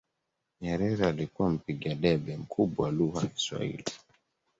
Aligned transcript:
Nyerere 0.61 1.07
alikuwa 1.07 1.49
mpiga 1.49 1.95
debe 1.95 2.37
mkubwa 2.37 2.85
wa 2.85 2.91
Lugha 2.91 3.19
ya 3.21 3.27
kiwahili 3.27 3.85